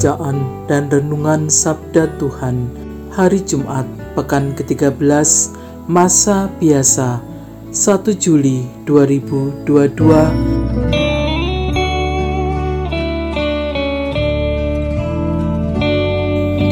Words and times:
Bacaan 0.00 0.64
dan 0.64 0.88
Renungan 0.88 1.52
Sabda 1.52 2.08
Tuhan 2.16 2.72
Hari 3.12 3.44
Jumat 3.44 3.84
Pekan 4.16 4.56
ke-13 4.56 4.96
Masa 5.92 6.48
Biasa 6.56 7.20
1 7.68 8.08
Juli 8.16 8.64
2022 8.88 9.68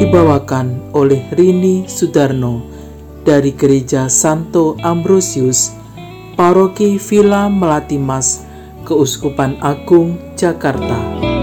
Dibawakan 0.00 0.96
oleh 0.96 1.28
Rini 1.28 1.84
Sudarno 1.84 2.64
dari 3.28 3.52
Gereja 3.52 4.08
Santo 4.08 4.72
Ambrosius 4.80 5.76
Paroki 6.32 6.96
Villa 6.96 7.52
Melatimas 7.52 8.48
Keuskupan 8.88 9.60
Agung 9.60 10.16
Jakarta. 10.32 11.37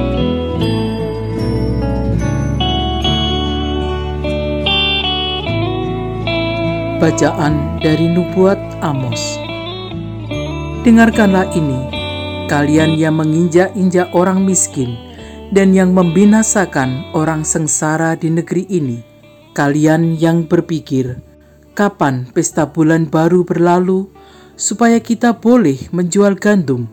Bacaan 6.96 7.76
dari 7.84 8.08
Nubuat 8.08 8.56
Amos 8.80 9.20
Dengarkanlah 10.88 11.52
ini, 11.52 11.92
kalian 12.48 12.96
yang 12.96 13.20
menginjak-injak 13.20 14.16
orang 14.16 14.48
miskin 14.48 14.96
dan 15.52 15.76
yang 15.76 15.92
membinasakan 15.92 17.12
orang 17.12 17.44
sengsara 17.44 18.16
di 18.16 18.32
negeri 18.32 18.64
ini. 18.72 19.04
Kalian 19.52 20.16
yang 20.16 20.48
berpikir, 20.48 21.20
kapan 21.76 22.32
pesta 22.32 22.64
bulan 22.64 23.12
baru 23.12 23.44
berlalu 23.44 24.08
supaya 24.56 25.04
kita 25.04 25.36
boleh 25.36 25.92
menjual 25.92 26.40
gandum? 26.40 26.88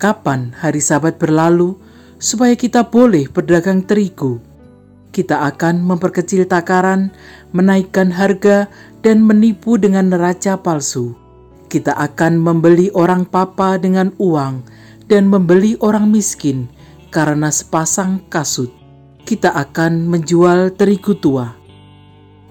Kapan 0.00 0.56
hari 0.56 0.80
sabat 0.80 1.20
berlalu 1.20 1.76
supaya 2.16 2.56
kita 2.56 2.88
boleh 2.88 3.28
berdagang 3.28 3.84
terigu? 3.84 4.40
Kita 5.16 5.48
akan 5.48 5.80
memperkecil 5.80 6.44
takaran, 6.44 7.08
menaikkan 7.56 8.12
harga, 8.12 8.68
dan 9.06 9.22
menipu 9.22 9.78
dengan 9.78 10.10
neraca 10.10 10.58
palsu. 10.58 11.14
Kita 11.70 11.94
akan 11.94 12.42
membeli 12.42 12.90
orang 12.90 13.22
papa 13.22 13.78
dengan 13.78 14.10
uang 14.18 14.66
dan 15.06 15.30
membeli 15.30 15.78
orang 15.78 16.10
miskin 16.10 16.66
karena 17.14 17.54
sepasang 17.54 18.26
kasut. 18.26 18.74
Kita 19.22 19.54
akan 19.54 20.10
menjual 20.10 20.74
terigu 20.74 21.14
tua. 21.22 21.54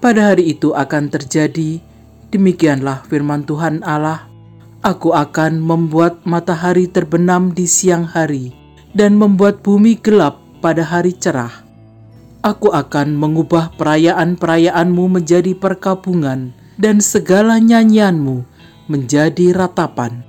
Pada 0.00 0.32
hari 0.32 0.56
itu 0.56 0.72
akan 0.72 1.12
terjadi, 1.12 1.76
demikianlah 2.32 3.04
firman 3.04 3.44
Tuhan 3.44 3.84
Allah, 3.84 4.24
Aku 4.80 5.12
akan 5.12 5.60
membuat 5.60 6.24
matahari 6.24 6.88
terbenam 6.88 7.52
di 7.52 7.68
siang 7.68 8.08
hari 8.08 8.56
dan 8.96 9.18
membuat 9.18 9.60
bumi 9.60 9.98
gelap 10.00 10.40
pada 10.64 10.84
hari 10.84 11.12
cerah 11.16 11.65
Aku 12.46 12.70
akan 12.70 13.18
mengubah 13.18 13.74
perayaan-perayaanmu 13.74 15.18
menjadi 15.18 15.50
perkabungan 15.58 16.54
dan 16.78 17.02
segala 17.02 17.58
nyanyianmu 17.58 18.46
menjadi 18.86 19.50
ratapan. 19.50 20.22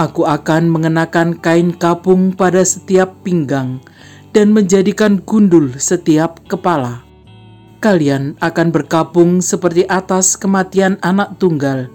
Aku 0.00 0.24
akan 0.24 0.72
mengenakan 0.72 1.36
kain 1.36 1.76
kapung 1.76 2.32
pada 2.32 2.64
setiap 2.64 3.20
pinggang 3.20 3.84
dan 4.32 4.48
menjadikan 4.56 5.20
gundul 5.20 5.76
setiap 5.76 6.40
kepala. 6.48 7.04
Kalian 7.84 8.40
akan 8.40 8.72
berkabung 8.72 9.44
seperti 9.44 9.84
atas 9.92 10.40
kematian 10.40 10.96
anak 11.04 11.36
tunggal, 11.36 11.92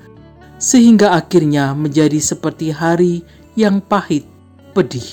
sehingga 0.62 1.18
akhirnya 1.18 1.74
menjadi 1.74 2.22
seperti 2.22 2.70
hari 2.70 3.26
yang 3.58 3.82
pahit, 3.82 4.30
pedih. 4.78 5.10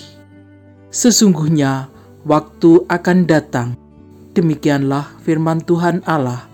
Sesungguhnya 0.93 1.89
waktu 2.28 2.84
akan 2.93 3.25
datang 3.25 3.88
Demikianlah 4.38 5.19
firman 5.26 5.59
Tuhan 5.59 6.06
Allah. 6.06 6.47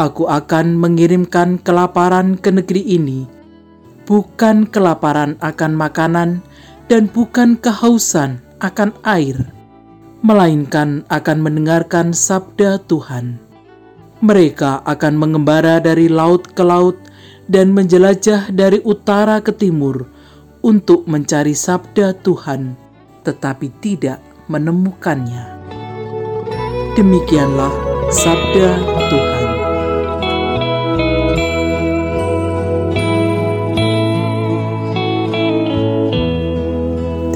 Aku 0.00 0.32
akan 0.32 0.80
mengirimkan 0.80 1.60
kelaparan 1.60 2.40
ke 2.40 2.48
negeri 2.48 2.80
ini, 2.88 3.28
bukan 4.08 4.64
kelaparan 4.64 5.36
akan 5.44 5.76
makanan 5.76 6.40
dan 6.88 7.12
bukan 7.12 7.60
kehausan 7.60 8.40
akan 8.64 8.96
air, 9.04 9.36
melainkan 10.24 11.04
akan 11.12 11.44
mendengarkan 11.44 12.16
sabda 12.16 12.80
Tuhan. 12.88 13.36
Mereka 14.24 14.80
akan 14.88 15.20
mengembara 15.20 15.76
dari 15.84 16.08
laut 16.08 16.48
ke 16.56 16.64
laut 16.64 16.96
dan 17.44 17.76
menjelajah 17.76 18.48
dari 18.48 18.80
utara 18.88 19.44
ke 19.44 19.52
timur 19.52 20.08
untuk 20.64 21.04
mencari 21.04 21.52
sabda 21.52 22.16
Tuhan, 22.24 22.72
tetapi 23.20 23.68
tidak 23.84 24.24
menemukannya. 24.48 25.55
Demikianlah 26.96 27.76
sabda 28.08 28.72
Tuhan. 29.12 29.46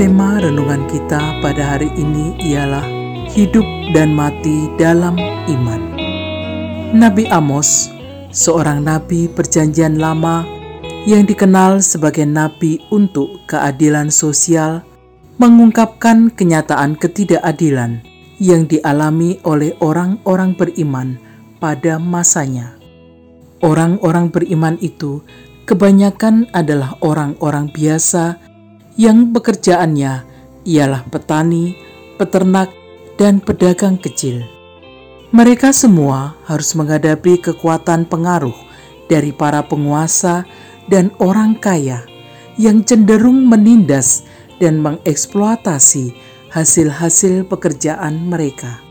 Tema 0.00 0.40
renungan 0.40 0.88
kita 0.88 1.44
pada 1.44 1.76
hari 1.76 1.92
ini 1.92 2.40
ialah 2.40 2.88
hidup 3.36 3.68
dan 3.92 4.16
mati 4.16 4.72
dalam 4.80 5.20
iman. 5.52 5.82
Nabi 6.96 7.28
Amos, 7.28 7.92
seorang 8.32 8.80
nabi 8.80 9.28
Perjanjian 9.28 10.00
Lama 10.00 10.40
yang 11.04 11.28
dikenal 11.28 11.84
sebagai 11.84 12.24
nabi 12.24 12.80
untuk 12.88 13.44
keadilan 13.44 14.08
sosial, 14.08 14.80
mengungkapkan 15.36 16.32
kenyataan 16.32 16.96
ketidakadilan 16.96 18.08
yang 18.40 18.64
dialami 18.64 19.36
oleh 19.44 19.76
orang-orang 19.84 20.56
beriman 20.56 21.20
pada 21.60 22.00
masanya. 22.00 22.74
Orang-orang 23.60 24.32
beriman 24.32 24.80
itu 24.80 25.20
kebanyakan 25.68 26.48
adalah 26.56 26.96
orang-orang 27.04 27.68
biasa 27.68 28.40
yang 28.96 29.36
pekerjaannya 29.36 30.24
ialah 30.64 31.04
petani, 31.12 31.76
peternak, 32.16 32.72
dan 33.20 33.44
pedagang 33.44 34.00
kecil. 34.00 34.40
Mereka 35.30 35.76
semua 35.76 36.34
harus 36.48 36.72
menghadapi 36.72 37.38
kekuatan 37.38 38.08
pengaruh 38.08 38.56
dari 39.06 39.30
para 39.30 39.60
penguasa 39.62 40.48
dan 40.88 41.12
orang 41.20 41.54
kaya 41.60 42.02
yang 42.56 42.82
cenderung 42.82 43.46
menindas 43.46 44.24
dan 44.58 44.80
mengeksploitasi 44.80 46.29
hasil-hasil 46.50 47.46
pekerjaan 47.46 48.26
mereka. 48.26 48.82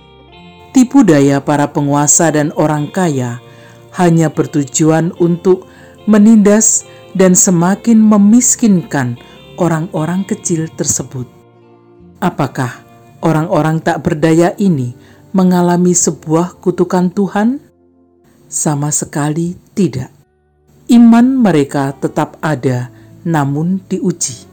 Tipu 0.71 1.03
daya 1.03 1.43
para 1.43 1.69
penguasa 1.69 2.31
dan 2.31 2.55
orang 2.55 2.87
kaya 2.89 3.43
hanya 3.99 4.31
bertujuan 4.31 5.11
untuk 5.19 5.67
menindas 6.07 6.87
dan 7.13 7.35
semakin 7.35 7.99
memiskinkan 7.99 9.19
orang-orang 9.59 10.23
kecil 10.23 10.71
tersebut. 10.71 11.27
Apakah 12.23 12.85
orang-orang 13.19 13.83
tak 13.83 14.03
berdaya 14.03 14.55
ini 14.55 14.95
mengalami 15.35 15.91
sebuah 15.91 16.57
kutukan 16.63 17.11
Tuhan? 17.11 17.59
Sama 18.49 18.89
sekali 18.89 19.53
tidak. 19.77 20.09
Iman 20.89 21.37
mereka 21.37 21.93
tetap 21.93 22.41
ada, 22.41 22.89
namun 23.21 23.77
diuji. 23.85 24.48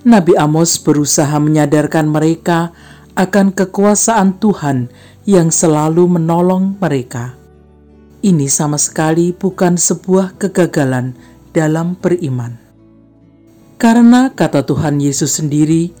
Nabi 0.00 0.32
Amos 0.32 0.80
berusaha 0.80 1.36
menyadarkan 1.36 2.08
mereka 2.08 2.72
akan 3.12 3.52
kekuasaan 3.52 4.40
Tuhan 4.40 4.88
yang 5.28 5.52
selalu 5.52 6.16
menolong 6.16 6.80
mereka. 6.80 7.36
Ini 8.24 8.48
sama 8.48 8.80
sekali 8.80 9.36
bukan 9.36 9.76
sebuah 9.76 10.40
kegagalan 10.40 11.12
dalam 11.52 12.00
beriman. 12.00 12.56
Karena 13.76 14.32
kata 14.32 14.64
Tuhan 14.64 15.04
Yesus 15.04 15.36
sendiri 15.36 15.92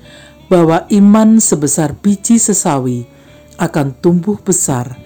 bahwa 0.48 0.88
iman 0.88 1.36
sebesar 1.36 1.92
biji 1.92 2.40
sesawi 2.40 3.04
akan 3.60 3.92
tumbuh 4.00 4.40
besar 4.40 4.96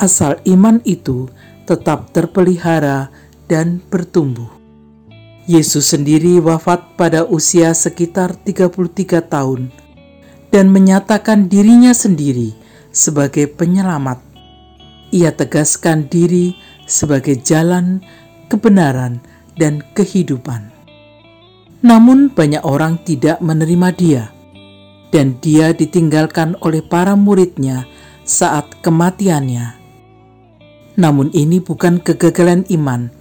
asal 0.00 0.40
iman 0.48 0.80
itu 0.88 1.28
tetap 1.68 2.16
terpelihara 2.16 3.12
dan 3.44 3.84
bertumbuh. 3.92 4.57
Yesus 5.48 5.96
sendiri 5.96 6.36
wafat 6.44 6.92
pada 7.00 7.24
usia 7.24 7.72
sekitar 7.72 8.36
33 8.36 8.68
tahun 9.32 9.72
dan 10.52 10.68
menyatakan 10.68 11.48
dirinya 11.48 11.96
sendiri 11.96 12.52
sebagai 12.92 13.48
penyelamat. 13.48 14.20
Ia 15.08 15.32
tegaskan 15.32 16.04
diri 16.12 16.52
sebagai 16.84 17.40
jalan, 17.40 18.04
kebenaran, 18.52 19.24
dan 19.56 19.80
kehidupan. 19.96 20.68
Namun 21.80 22.28
banyak 22.28 22.60
orang 22.60 23.00
tidak 23.08 23.40
menerima 23.40 23.88
dia 23.96 24.24
dan 25.08 25.40
dia 25.40 25.72
ditinggalkan 25.72 26.60
oleh 26.60 26.84
para 26.84 27.16
muridnya 27.16 27.88
saat 28.28 28.68
kematiannya. 28.84 29.80
Namun 31.00 31.32
ini 31.32 31.56
bukan 31.64 32.04
kegagalan 32.04 32.68
iman, 32.68 33.16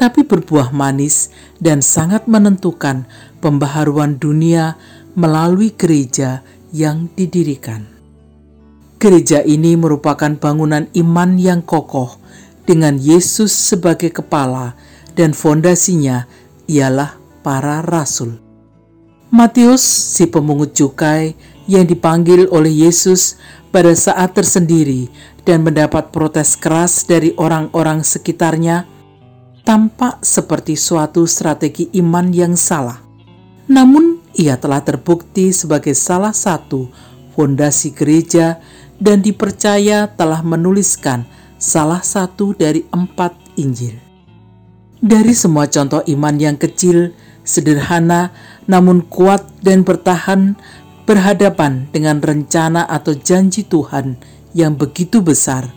tapi 0.00 0.24
berbuah 0.24 0.72
manis 0.72 1.28
dan 1.60 1.84
sangat 1.84 2.24
menentukan 2.24 3.04
pembaharuan 3.44 4.16
dunia 4.16 4.80
melalui 5.12 5.76
gereja 5.76 6.40
yang 6.72 7.12
didirikan. 7.12 7.84
Gereja 8.96 9.44
ini 9.44 9.76
merupakan 9.76 10.32
bangunan 10.40 10.88
iman 10.96 11.36
yang 11.36 11.60
kokoh 11.60 12.16
dengan 12.64 12.96
Yesus 12.96 13.52
sebagai 13.52 14.08
kepala 14.08 14.72
dan 15.12 15.36
fondasinya 15.36 16.24
ialah 16.64 17.20
para 17.44 17.84
rasul. 17.84 18.40
Matius, 19.28 19.84
si 19.84 20.26
pemungut 20.26 20.72
cukai 20.72 21.36
yang 21.68 21.84
dipanggil 21.84 22.48
oleh 22.48 22.88
Yesus 22.88 23.36
pada 23.68 23.92
saat 23.94 24.32
tersendiri 24.32 25.12
dan 25.44 25.62
mendapat 25.62 26.10
protes 26.10 26.58
keras 26.58 27.06
dari 27.06 27.30
orang-orang 27.38 28.02
sekitarnya, 28.02 28.99
tampak 29.64 30.24
seperti 30.24 30.74
suatu 30.74 31.24
strategi 31.28 31.88
iman 32.00 32.28
yang 32.32 32.54
salah. 32.58 33.00
Namun, 33.70 34.18
ia 34.34 34.58
telah 34.58 34.82
terbukti 34.82 35.54
sebagai 35.54 35.94
salah 35.94 36.34
satu 36.34 36.90
fondasi 37.34 37.94
gereja 37.94 38.58
dan 39.00 39.24
dipercaya 39.24 40.10
telah 40.12 40.44
menuliskan 40.44 41.24
salah 41.56 42.04
satu 42.04 42.52
dari 42.56 42.84
empat 42.92 43.32
Injil. 43.56 43.96
Dari 45.00 45.32
semua 45.32 45.64
contoh 45.64 46.04
iman 46.04 46.36
yang 46.36 46.60
kecil, 46.60 47.16
sederhana, 47.40 48.36
namun 48.68 49.00
kuat 49.08 49.48
dan 49.64 49.80
bertahan 49.80 50.60
berhadapan 51.08 51.88
dengan 51.88 52.20
rencana 52.20 52.84
atau 52.84 53.16
janji 53.16 53.64
Tuhan 53.64 54.20
yang 54.52 54.76
begitu 54.76 55.24
besar, 55.24 55.72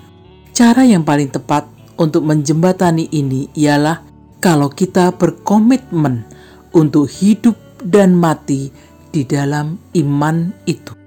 cara 0.52 0.84
yang 0.84 1.08
paling 1.08 1.32
tepat 1.32 1.66
untuk 1.98 2.26
menjembatani 2.26 3.10
ini 3.14 3.50
ialah 3.54 4.02
kalau 4.44 4.68
kita 4.68 5.16
berkomitmen 5.16 6.26
untuk 6.74 7.08
hidup 7.08 7.56
dan 7.84 8.18
mati 8.18 8.74
di 9.14 9.22
dalam 9.24 9.78
iman 9.94 10.52
itu. 10.66 10.98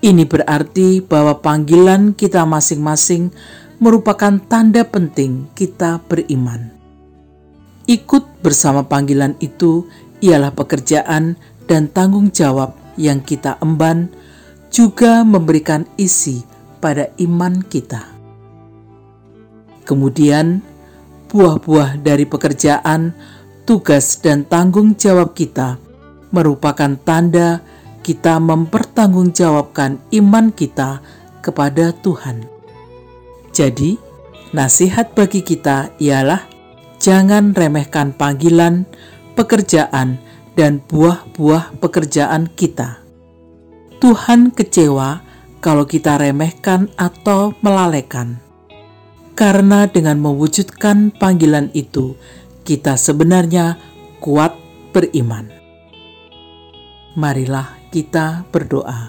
Ini 0.00 0.24
berarti 0.24 1.04
bahwa 1.04 1.40
panggilan 1.40 2.16
kita 2.16 2.44
masing-masing 2.48 3.32
merupakan 3.80 4.36
tanda 4.48 4.84
penting 4.84 5.48
kita 5.56 6.00
beriman. 6.08 6.72
Ikut 7.88 8.44
bersama 8.44 8.84
panggilan 8.84 9.36
itu 9.40 9.88
ialah 10.20 10.52
pekerjaan 10.52 11.36
dan 11.64 11.88
tanggung 11.88 12.28
jawab 12.30 12.76
yang 13.00 13.24
kita 13.24 13.56
emban, 13.64 14.12
juga 14.70 15.24
memberikan 15.26 15.88
isi 15.96 16.44
pada 16.78 17.10
iman 17.18 17.64
kita. 17.66 18.09
Kemudian, 19.84 20.62
buah-buah 21.30 22.00
dari 22.02 22.26
pekerjaan, 22.26 23.14
tugas, 23.64 24.18
dan 24.18 24.44
tanggung 24.46 24.98
jawab 24.98 25.32
kita 25.34 25.78
merupakan 26.30 26.94
tanda 27.02 27.62
kita 28.00 28.40
mempertanggungjawabkan 28.40 30.00
iman 30.22 30.46
kita 30.54 31.04
kepada 31.44 31.92
Tuhan. 32.00 32.48
Jadi, 33.52 34.00
nasihat 34.56 35.12
bagi 35.12 35.44
kita 35.44 35.92
ialah 36.00 36.40
jangan 37.02 37.52
remehkan 37.52 38.16
panggilan, 38.16 38.88
pekerjaan, 39.36 40.16
dan 40.56 40.80
buah-buah 40.88 41.76
pekerjaan 41.78 42.48
kita. 42.56 43.04
Tuhan 44.00 44.48
kecewa 44.56 45.20
kalau 45.60 45.84
kita 45.84 46.16
remehkan 46.16 46.88
atau 46.96 47.52
melalaikan 47.60 48.40
karena 49.40 49.88
dengan 49.88 50.20
mewujudkan 50.20 51.16
panggilan 51.16 51.72
itu, 51.72 52.12
kita 52.60 53.00
sebenarnya 53.00 53.80
kuat 54.20 54.52
beriman. 54.92 55.48
Marilah 57.16 57.72
kita 57.88 58.44
berdoa. 58.52 59.08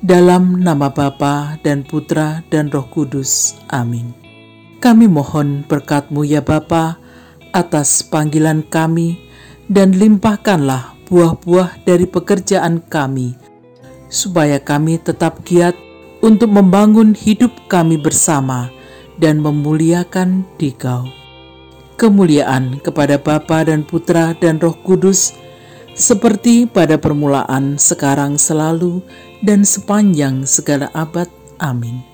Dalam 0.00 0.64
nama 0.64 0.88
Bapa 0.88 1.60
dan 1.60 1.84
Putra 1.84 2.40
dan 2.48 2.72
Roh 2.72 2.88
Kudus. 2.88 3.60
Amin. 3.68 4.16
Kami 4.80 5.04
mohon 5.04 5.68
berkatmu 5.68 6.24
ya 6.24 6.40
Bapa 6.40 6.96
atas 7.52 8.00
panggilan 8.00 8.64
kami 8.64 9.20
dan 9.68 9.92
limpahkanlah 9.92 10.96
buah-buah 11.12 11.84
dari 11.84 12.08
pekerjaan 12.08 12.80
kami, 12.88 13.36
supaya 14.08 14.56
kami 14.56 14.96
tetap 14.96 15.44
giat 15.44 15.76
untuk 16.24 16.48
membangun 16.48 17.12
hidup 17.12 17.52
kami 17.68 18.00
bersama 18.00 18.77
dan 19.18 19.42
memuliakan 19.42 20.46
Dikau. 20.56 21.06
Kemuliaan 21.98 22.78
kepada 22.78 23.18
Bapa 23.18 23.66
dan 23.66 23.82
Putra 23.82 24.32
dan 24.38 24.62
Roh 24.62 24.78
Kudus, 24.86 25.34
seperti 25.98 26.70
pada 26.70 26.94
permulaan, 26.94 27.74
sekarang, 27.74 28.38
selalu, 28.38 29.02
dan 29.42 29.66
sepanjang 29.66 30.46
segala 30.46 30.86
abad. 30.94 31.26
Amin. 31.58 32.06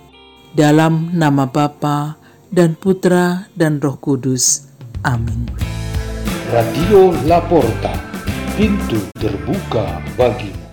Dalam 0.57 1.13
nama 1.13 1.45
Bapa 1.45 2.17
dan 2.49 2.73
Putra 2.81 3.45
dan 3.53 3.77
Roh 3.85 4.01
Kudus. 4.01 4.73
Amin. 5.05 5.53
Radio 6.49 7.13
Laporta, 7.29 7.93
pintu 8.57 9.05
terbuka 9.21 10.01
bagimu. 10.17 10.64